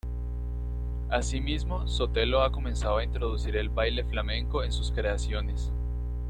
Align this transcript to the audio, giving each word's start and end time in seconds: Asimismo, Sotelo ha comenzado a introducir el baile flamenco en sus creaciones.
Asimismo, 1.11 1.87
Sotelo 1.87 2.41
ha 2.41 2.51
comenzado 2.51 2.97
a 2.97 3.03
introducir 3.03 3.55
el 3.55 3.69
baile 3.69 4.03
flamenco 4.03 4.63
en 4.63 4.71
sus 4.71 4.89
creaciones. 4.91 5.71